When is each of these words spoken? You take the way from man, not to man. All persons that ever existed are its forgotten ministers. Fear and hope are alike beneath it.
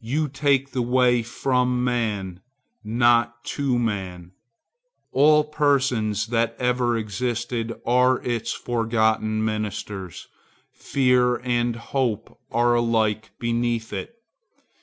You 0.00 0.28
take 0.30 0.70
the 0.70 0.80
way 0.80 1.22
from 1.22 1.84
man, 1.84 2.40
not 2.82 3.44
to 3.56 3.78
man. 3.78 4.32
All 5.12 5.44
persons 5.44 6.28
that 6.28 6.56
ever 6.58 6.96
existed 6.96 7.78
are 7.84 8.22
its 8.22 8.52
forgotten 8.54 9.44
ministers. 9.44 10.28
Fear 10.72 11.42
and 11.44 11.76
hope 11.76 12.40
are 12.50 12.72
alike 12.74 13.32
beneath 13.38 13.92
it. 13.92 14.16